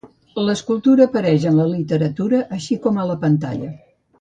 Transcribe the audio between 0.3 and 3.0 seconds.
L'escultura apareix en la literatura, així com